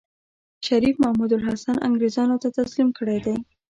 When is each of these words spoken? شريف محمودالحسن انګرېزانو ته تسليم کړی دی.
شريف 0.65 0.95
محمودالحسن 1.03 1.75
انګرېزانو 1.87 2.35
ته 2.43 2.49
تسليم 2.57 2.89
کړی 2.97 3.17
دی. 3.25 3.35